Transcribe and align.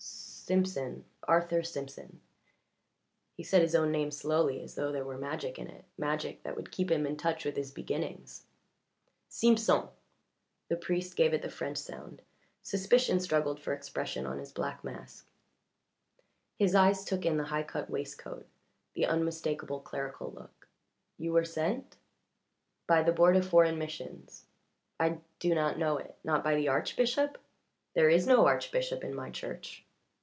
"Simpson 0.51 1.05
Arthur 1.23 1.63
Simpson." 1.63 2.19
He 3.37 3.41
said 3.41 3.61
his 3.61 3.73
own 3.73 3.89
name 3.89 4.11
slowly 4.11 4.61
as 4.61 4.75
thought 4.75 4.91
there 4.91 5.05
was 5.05 5.17
magic 5.17 5.57
in 5.57 5.67
it, 5.69 5.85
magic 5.97 6.43
that 6.43 6.57
would 6.57 6.71
keep 6.71 6.91
him 6.91 7.05
in 7.07 7.15
touch 7.15 7.45
with 7.45 7.55
his 7.55 7.71
beginnings. 7.71 8.43
"Simpson?" 9.29 9.87
The 10.67 10.75
priest 10.75 11.15
gave 11.15 11.33
it 11.33 11.41
the 11.41 11.47
French 11.49 11.77
sound; 11.77 12.21
suspicion 12.63 13.21
struggled 13.21 13.61
for 13.61 13.71
expression 13.71 14.25
on 14.25 14.39
his 14.39 14.51
black 14.51 14.83
mask; 14.83 15.25
his 16.59 16.75
eyes 16.75 17.05
took 17.05 17.25
in 17.25 17.37
the 17.37 17.45
high 17.45 17.63
cut 17.63 17.89
waistcoat, 17.89 18.45
the 18.93 19.05
unmistakable 19.05 19.79
clerical 19.79 20.33
look. 20.33 20.67
"You 21.17 21.31
were 21.31 21.45
sent?" 21.45 21.95
"By 22.87 23.03
the 23.03 23.13
board 23.13 23.37
of 23.37 23.47
foreign 23.47 23.77
missions." 23.77 24.47
"I 24.99 25.19
do 25.39 25.55
not 25.55 25.79
know 25.79 25.95
it. 25.97 26.17
Not 26.25 26.43
by 26.43 26.55
the 26.55 26.67
archbishop?" 26.67 27.37
"There 27.93 28.09
is 28.09 28.27
no 28.27 28.45
archbishop 28.47 29.01
in 29.05 29.15
my 29.15 29.29
Church." 29.29 29.85